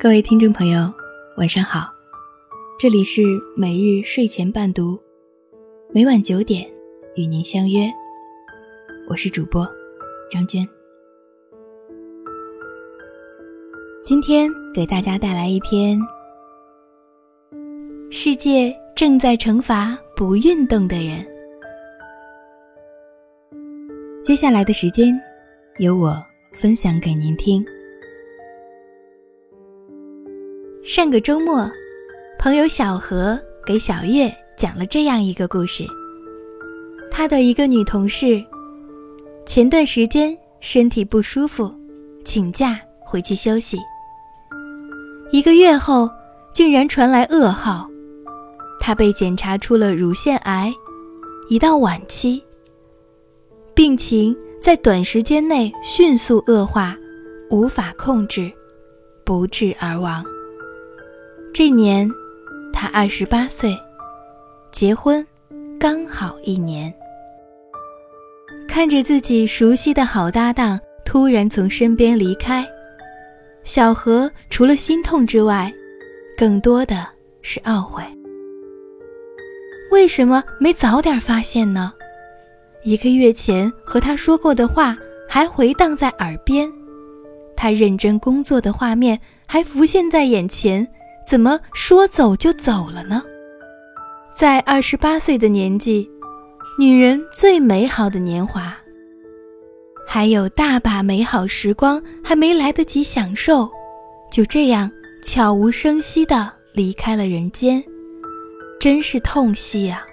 [0.00, 0.94] 各位听众朋友，
[1.38, 1.92] 晚上好，
[2.78, 3.20] 这里是
[3.56, 4.96] 每日睡前伴读，
[5.92, 6.70] 每晚九点
[7.16, 7.92] 与您相约，
[9.08, 9.68] 我是主播
[10.30, 10.64] 张娟。
[14.04, 15.98] 今天给大家带来一篇：
[18.08, 21.26] 世界正在惩罚不运动的人。
[24.22, 25.20] 接下来的时间，
[25.80, 27.66] 由我分享给您听。
[30.84, 31.70] 上个周末，
[32.38, 35.84] 朋友小何给小月讲了这样一个故事。
[37.10, 38.42] 他的一个女同事，
[39.44, 41.74] 前段时间身体不舒服，
[42.24, 43.78] 请假回去休息。
[45.30, 46.08] 一个月后，
[46.52, 47.86] 竟然传来噩耗，
[48.80, 50.72] 她被检查出了乳腺癌，
[51.50, 52.42] 已到晚期。
[53.74, 56.96] 病情在短时间内迅速恶化，
[57.50, 58.50] 无法控制，
[59.24, 60.24] 不治而亡。
[61.58, 62.08] 这年，
[62.72, 63.76] 他二十八岁，
[64.70, 65.26] 结婚
[65.76, 66.94] 刚好一年。
[68.68, 72.64] 看着自己熟悉的好搭档突然从身边离开，
[73.64, 75.74] 小何除了心痛之外，
[76.36, 77.04] 更多的
[77.42, 78.04] 是懊悔。
[79.90, 81.92] 为什么没早点发现呢？
[82.84, 84.96] 一个月前和他说过的话
[85.28, 86.72] 还回荡在耳边，
[87.56, 90.88] 他认真工作的画面还浮现在眼前。
[91.28, 93.22] 怎么说走就走了呢？
[94.34, 96.10] 在二十八岁的年纪，
[96.78, 98.74] 女人最美好的年华，
[100.06, 103.70] 还有大把美好时光还没来得及享受，
[104.32, 104.90] 就这样
[105.22, 107.84] 悄无声息地离开了人间，
[108.80, 110.06] 真是痛惜啊！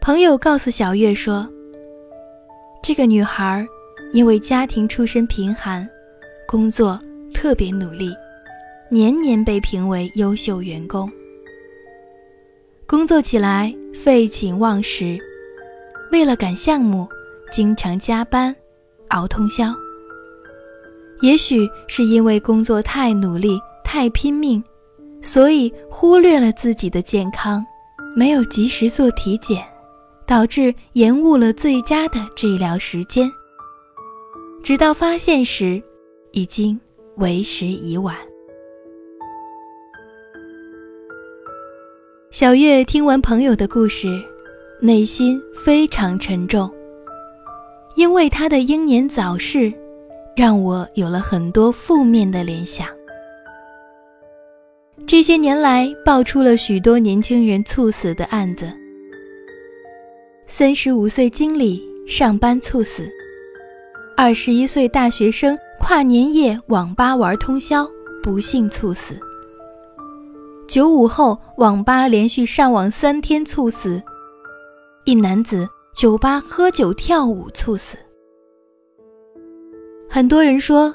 [0.00, 1.44] 朋友告诉小月说，
[2.80, 3.66] 这个女孩
[4.12, 5.84] 因为家庭出身贫寒，
[6.46, 6.96] 工作
[7.34, 8.14] 特别努力。
[8.90, 11.10] 年年被评为优秀员工，
[12.86, 15.18] 工作起来废寝忘食，
[16.10, 17.06] 为了赶项目，
[17.52, 18.54] 经常加班，
[19.08, 19.74] 熬通宵。
[21.20, 24.64] 也许是因为工作太努力、太拼命，
[25.20, 27.62] 所以忽略了自己的健康，
[28.16, 29.62] 没有及时做体检，
[30.26, 33.30] 导致延误了最佳的治疗时间。
[34.62, 35.82] 直到发现时，
[36.32, 36.80] 已经
[37.16, 38.16] 为时已晚。
[42.30, 44.06] 小月听完朋友的故事，
[44.82, 46.70] 内心非常沉重。
[47.96, 49.72] 因为他的英年早逝，
[50.36, 52.86] 让我有了很多负面的联想。
[55.06, 58.70] 这些年来，爆出了许多年轻人猝死的案子：
[60.46, 63.08] 三十五岁经理上班猝死，
[64.18, 67.88] 二十一岁大学生跨年夜网吧玩通宵，
[68.22, 69.18] 不幸猝死。
[70.68, 74.02] 九五后网吧连续上网三天猝死，
[75.04, 77.96] 一男子酒吧喝酒跳舞猝死。
[80.10, 80.94] 很多人说，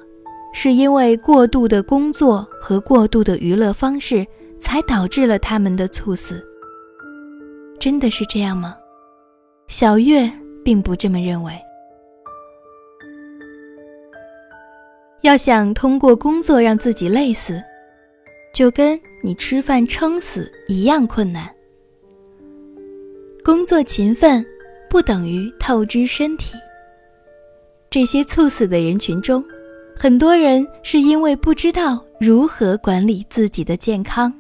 [0.54, 4.24] 是因为过度的工作和过度的娱乐方式，
[4.60, 6.46] 才导致了他们的猝死。
[7.80, 8.76] 真的是这样吗？
[9.68, 10.32] 小月
[10.64, 11.52] 并不这么认为。
[15.22, 17.60] 要想通过工作让自己累死。
[18.54, 21.50] 就跟你吃饭撑死一样困难。
[23.44, 24.46] 工作勤奋
[24.88, 26.56] 不等于透支身体。
[27.90, 29.44] 这些猝死的人群中，
[29.96, 34.32] 很多人是因为不知道如何管理自己的健康。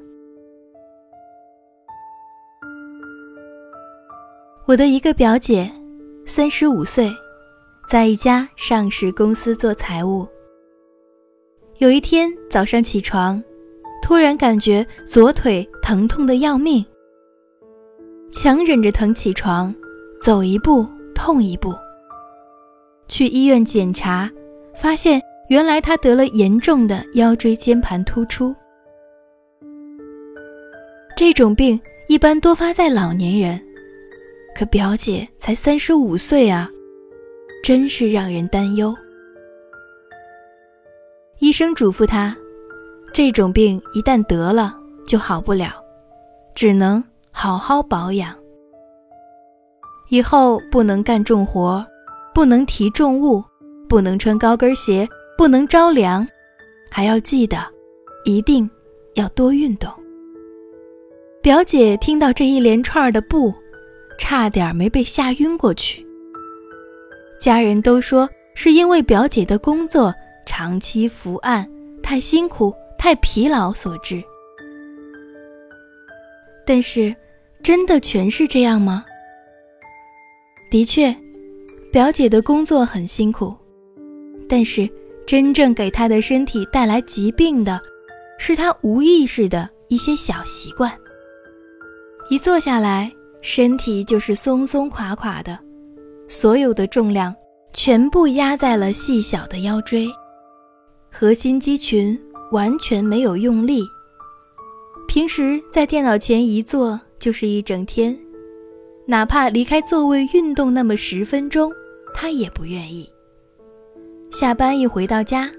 [4.65, 5.69] 我的一个表姐，
[6.25, 7.11] 三十五岁，
[7.89, 10.27] 在一家上市公司做财务。
[11.79, 13.43] 有一天早上起床。
[14.03, 16.85] 突然感觉左腿疼痛的要命，
[18.29, 19.73] 强忍着疼起床，
[20.21, 21.73] 走一步痛一步。
[23.07, 24.29] 去医院检查，
[24.75, 28.53] 发现原来他得了严重的腰椎间盘突出。
[31.15, 31.79] 这种病
[32.09, 33.57] 一般多发在老年人，
[34.53, 36.69] 可表姐才三十五岁啊，
[37.63, 38.93] 真是让人担忧。
[41.39, 42.35] 医生嘱咐他。
[43.13, 44.75] 这种病一旦得了
[45.05, 45.71] 就好不了，
[46.55, 47.01] 只能
[47.31, 48.35] 好好保养。
[50.09, 51.85] 以后不能干重活，
[52.33, 53.43] 不能提重物，
[53.87, 55.07] 不能穿高跟鞋，
[55.37, 56.27] 不能着凉，
[56.89, 57.57] 还要记得，
[58.25, 58.67] 一定
[59.13, 59.91] 要多运动。
[61.39, 63.53] 表姐听到这一连串的不，
[64.17, 66.03] 差点没被吓晕过去。
[67.39, 70.11] 家人都说是因为表姐的工作
[70.47, 71.69] 长期伏案。
[72.03, 74.23] 太辛苦、太疲劳所致。
[76.65, 77.13] 但是，
[77.61, 79.03] 真的全是这样吗？
[80.71, 81.13] 的确，
[81.91, 83.53] 表姐的工作很辛苦，
[84.47, 84.89] 但是
[85.27, 87.77] 真正给她的身体带来疾病的，
[88.39, 90.89] 是她无意识的一些小习惯。
[92.29, 93.11] 一坐下来，
[93.41, 95.59] 身体就是松松垮垮的，
[96.29, 97.35] 所有的重量
[97.73, 100.07] 全部压在了细小的腰椎，
[101.11, 102.17] 核心肌群
[102.53, 103.83] 完全没有用力。
[105.07, 108.17] 平时在电脑前一坐就是一整天，
[109.07, 111.73] 哪怕离开座位运动那么十分钟，
[112.13, 113.11] 他也不愿意。
[114.31, 115.51] 下班一回到家，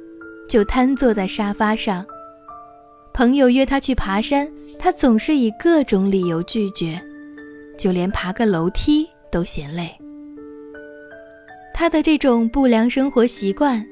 [0.48, 2.06] 就瘫坐在沙发上。
[3.12, 4.48] 朋友约他去爬山，
[4.78, 7.00] 他总是以各种理由拒绝，
[7.76, 9.92] 就连爬个楼梯都嫌累。
[11.72, 13.84] 他的这种不良生活习惯，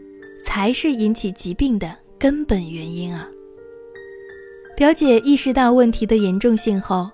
[0.45, 3.29] 才是引起疾病的根本原因啊！
[4.77, 7.11] 表姐意识到问题的严重性后，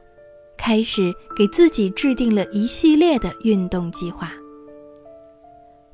[0.59, 4.31] 开始给自己制定了一系列的运动计划。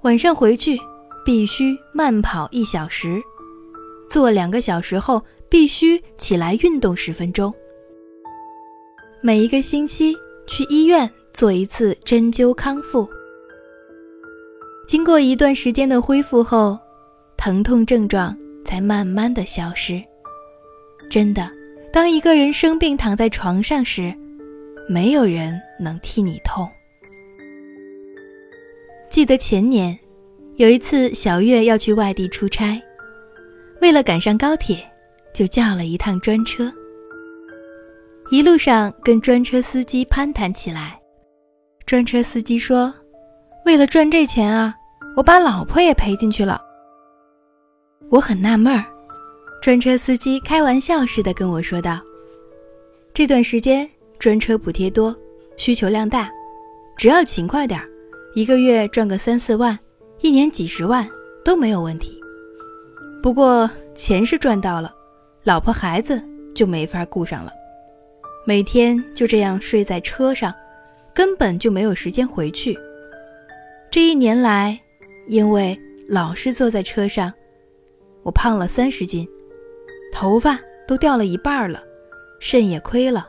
[0.02, 0.76] 晚上回去
[1.24, 3.22] 必须慢跑一小时，
[4.10, 7.54] 做两个小时后必须起来运动十分钟。
[9.20, 10.12] 每一个星期
[10.44, 13.08] 去医院做一次针灸康复。
[14.88, 16.76] 经过一段时间的恢复后，
[17.36, 20.02] 疼痛症状才慢慢的消失。
[21.10, 21.50] 真的。
[21.92, 24.12] 当一个人生病躺在床上时，
[24.88, 26.68] 没有人能替你痛。
[29.08, 29.96] 记得前年，
[30.56, 32.82] 有一次小月要去外地出差，
[33.80, 34.84] 为了赶上高铁，
[35.32, 36.68] 就叫了一趟专车。
[38.28, 40.98] 一路上跟专车司机攀谈起来，
[41.86, 42.92] 专车司机说
[43.66, 44.74] ：“为了赚这钱啊，
[45.16, 46.60] 我把老婆也赔进去了。”
[48.10, 48.84] 我很纳闷儿。
[49.60, 52.00] 专车司机开玩笑似的跟我说道
[53.14, 55.16] ：“这段时间专车补贴多，
[55.56, 56.30] 需求量大，
[56.96, 57.88] 只要勤快点儿，
[58.34, 59.78] 一个月赚个三四万，
[60.20, 61.08] 一年几十万
[61.44, 62.20] 都没有问题。
[63.22, 64.94] 不过钱是赚到了，
[65.44, 66.22] 老婆孩子
[66.54, 67.50] 就没法顾上了，
[68.46, 70.52] 每天就这样睡在车上，
[71.14, 72.78] 根本就没有时间回去。
[73.90, 74.78] 这一年来，
[75.26, 77.32] 因为老是坐在车上，
[78.24, 79.28] 我胖了三十斤。”
[80.12, 81.82] 头发都掉了一半了，
[82.40, 83.26] 肾也亏了，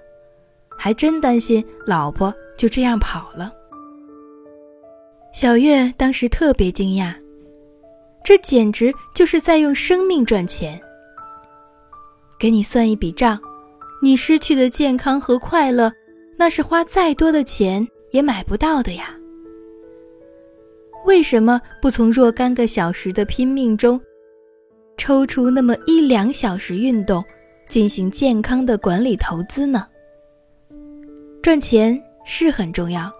[0.77, 3.51] 还真担心老婆就这样跑了。
[5.33, 7.13] 小月当时特别惊讶，
[8.23, 10.79] 这简直就是在用生命赚钱。
[12.39, 13.39] 给你算一笔账，
[14.01, 15.91] 你失去的健康和快乐，
[16.37, 19.15] 那是花再多的钱也买不到的呀。
[21.05, 23.99] 为什么不从若干个小时的拼命中？
[24.97, 27.23] 抽出那么一两小时运动，
[27.67, 29.85] 进行健康的管理投资呢？
[31.41, 33.11] 赚钱是很重要，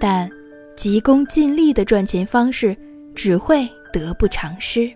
[0.00, 0.30] 但
[0.74, 2.76] 急功近利的赚钱方式
[3.14, 4.90] 只会得不偿失。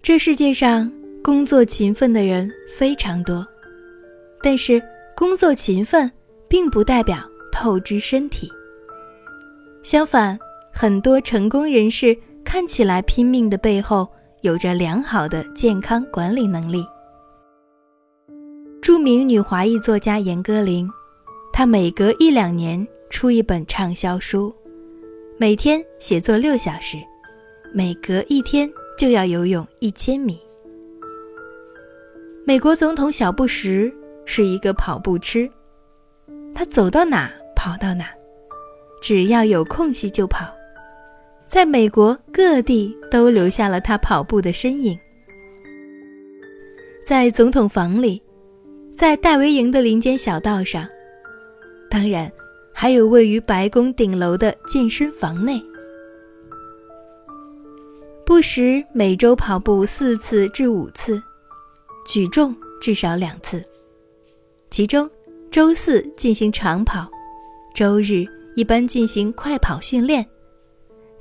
[0.00, 0.90] 这世界上
[1.22, 3.46] 工作勤奋的人非常多，
[4.42, 4.82] 但是
[5.16, 6.10] 工作勤奋
[6.48, 7.18] 并不代表
[7.52, 8.50] 透支身体。
[9.82, 10.38] 相反，
[10.72, 12.16] 很多成功人士。
[12.54, 14.08] 看起来拼命的背后，
[14.42, 16.86] 有着良好的健康管理能力。
[18.80, 20.88] 著名女华裔作家严歌苓，
[21.52, 24.54] 她每隔一两年出一本畅销书，
[25.36, 26.96] 每天写作六小时，
[27.72, 30.40] 每隔一天就要游泳一千米。
[32.46, 33.92] 美国总统小布什
[34.24, 35.50] 是一个跑步痴，
[36.54, 38.06] 他走到哪跑到哪，
[39.02, 40.46] 只要有空隙就跑。
[41.54, 44.98] 在美国各地都留下了他跑步的身影，
[47.06, 48.20] 在总统房里，
[48.92, 50.84] 在戴维营的林间小道上，
[51.88, 52.28] 当然
[52.72, 55.64] 还有位于白宫顶楼的健身房内。
[58.26, 61.22] 布什每周跑步四次至五次，
[62.04, 63.62] 举重至少两次，
[64.70, 65.08] 其中
[65.52, 67.08] 周四进行长跑，
[67.76, 70.26] 周日一般进行快跑训练。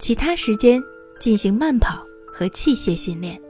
[0.03, 0.83] 其他时间
[1.17, 3.41] 进行慢跑和器械训练。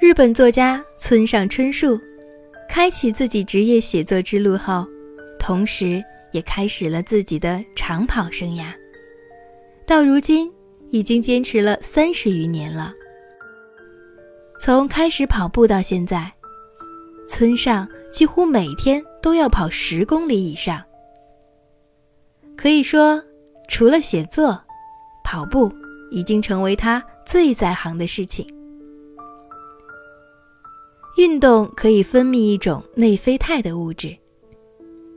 [0.00, 1.98] 日本作家村上春树
[2.68, 4.86] 开启自己职业写作之路后，
[5.40, 8.66] 同时也开始了自己的长跑生涯。
[9.84, 10.48] 到如今，
[10.90, 12.94] 已经坚持了三十余年了。
[14.60, 16.32] 从开始跑步到现在，
[17.26, 20.80] 村上几乎每天都要跑十公里以上。
[22.60, 23.22] 可以说，
[23.68, 24.60] 除了写作，
[25.22, 25.72] 跑步
[26.10, 28.44] 已经成为他最在行的事情。
[31.16, 34.12] 运动可以分泌一种内啡肽的物质，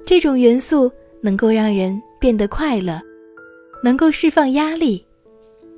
[0.06, 3.02] 这种元素能够让人变得快乐，
[3.84, 5.04] 能够释放压力，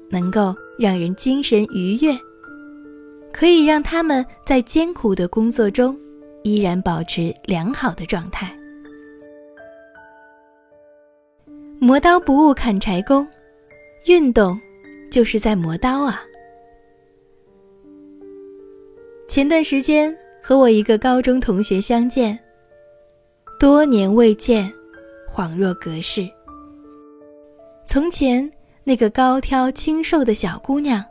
[0.10, 2.14] 能够让人精神愉悦，
[3.32, 5.98] 可以让他们在艰苦的工作中
[6.44, 8.54] 依然保持良好的状态。
[11.84, 13.28] 磨刀不误砍柴工，
[14.06, 14.58] 运动
[15.12, 16.24] 就是在磨刀啊。
[19.28, 22.40] 前段时间和我一个高中同学相见，
[23.60, 24.72] 多年未见，
[25.30, 26.26] 恍若隔世。
[27.86, 28.50] 从前
[28.86, 31.04] 那个高挑清瘦的小姑娘，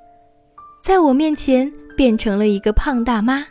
[0.83, 3.45] 在我面前变成了一个胖大妈，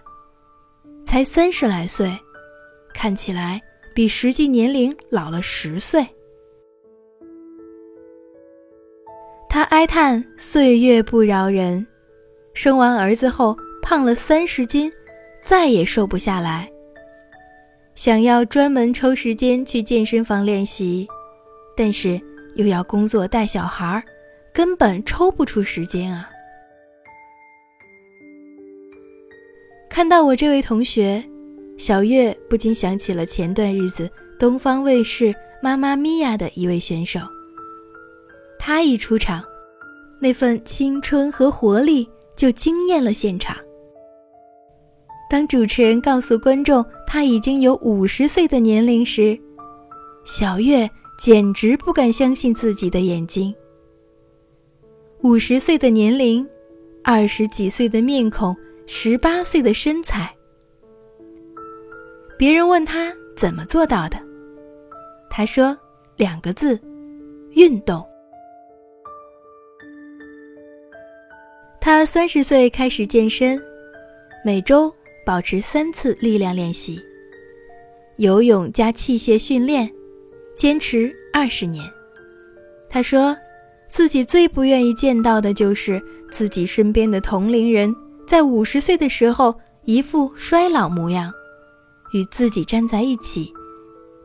[1.06, 2.12] 才三十来岁，
[2.96, 3.62] 看起来
[3.94, 6.04] 比实际年龄老了十岁。
[9.54, 11.86] 他哀叹岁月不饶人，
[12.54, 13.54] 生完儿子后。
[13.84, 14.90] 胖了三十斤，
[15.44, 16.72] 再也瘦不下来。
[17.94, 21.06] 想要专门抽时间去健身房练习，
[21.76, 22.22] 但是
[22.56, 24.02] 又要工作带小孩，
[24.54, 26.30] 根本抽不出时间啊！
[29.90, 31.22] 看到我这位同学，
[31.78, 35.26] 小月不禁想起了前段日子东方卫视
[35.62, 37.20] 《妈妈咪呀》的一位选手。
[38.64, 39.44] 他一出场，
[40.20, 43.58] 那份青春和活力就惊艳了现场。
[45.28, 49.36] 当主持人告诉观众他已经有五十岁的年龄时，
[50.26, 50.88] 小月
[51.18, 53.52] 简直不敢相信自己的眼睛。
[55.24, 56.48] 五十岁的年龄，
[57.04, 60.32] 二十几岁的面孔，十八岁的身材。
[62.38, 64.20] 别人问他怎么做到的，
[65.32, 65.76] 他说
[66.16, 66.80] 两个字：
[67.54, 68.06] 运动。
[71.84, 73.60] 他三十岁开始健身，
[74.46, 74.94] 每周。
[75.24, 77.00] 保持三次力量练习，
[78.18, 79.90] 游泳加器械训练，
[80.56, 81.88] 坚持二十年。
[82.90, 83.38] 他说，
[83.88, 87.96] 自己最不愿意见到的就是自己身边的同龄人
[88.28, 91.32] 在五十岁的时候一副衰老模样，
[92.12, 93.54] 与自己站在一起，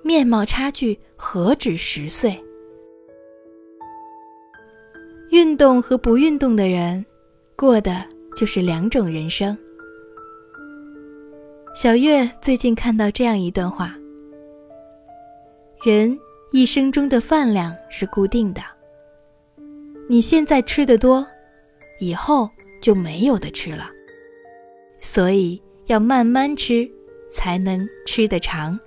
[0.02, 2.42] 面貌差距何止十岁。
[5.30, 7.04] 运动和不运动的人，
[7.56, 8.04] 过的
[8.36, 9.56] 就是两种人生。
[11.74, 13.96] 小月最近看到这样一段话：
[15.82, 16.18] 人
[16.52, 18.60] 一生中的饭量是固定的，
[20.06, 21.26] 你现在吃的多，
[21.98, 22.50] 以后
[22.82, 23.88] 就没有的吃了，
[25.00, 26.86] 所以要慢慢吃，
[27.30, 28.78] 才能吃得长。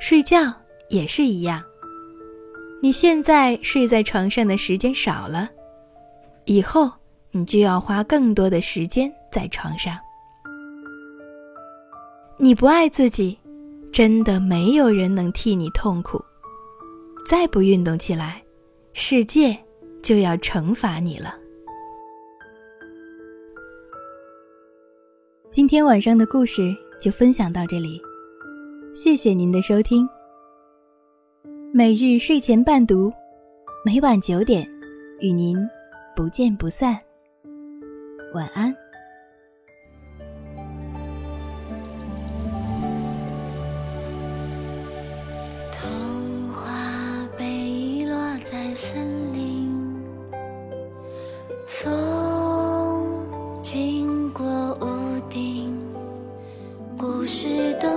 [0.00, 0.50] 睡觉
[0.88, 1.62] 也是一样，
[2.80, 5.50] 你现在睡在床上的时间少了，
[6.46, 6.90] 以后
[7.36, 9.98] 你就要花更多的时间在床上。
[12.36, 13.36] 你不爱自己，
[13.92, 16.24] 真的没有人能替你痛苦。
[17.28, 18.40] 再不运动起来，
[18.92, 19.58] 世界
[20.00, 21.34] 就要惩罚你了。
[25.50, 28.00] 今天晚上的故事就分享到这里，
[28.94, 30.08] 谢谢您的收听。
[31.72, 33.12] 每日睡前伴读，
[33.84, 34.64] 每晚九点
[35.18, 35.58] 与您
[36.14, 36.96] 不见不散。
[38.34, 38.74] 晚安。
[45.70, 48.16] 童话被遗落
[48.50, 49.72] 在森林
[51.64, 54.44] 风经过
[54.80, 55.72] 屋顶
[56.98, 57.88] 故事动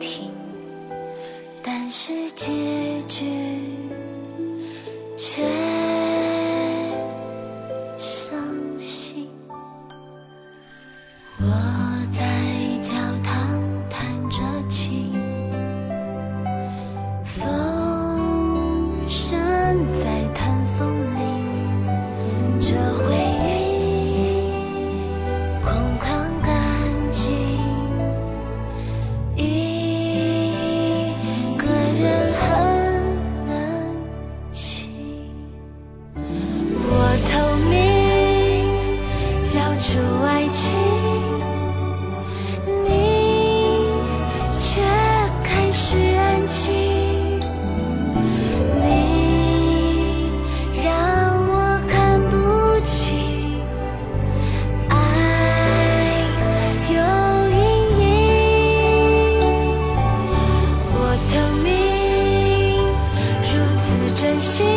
[0.00, 0.30] 听
[1.62, 3.41] 但是结局
[64.22, 64.71] 珍惜。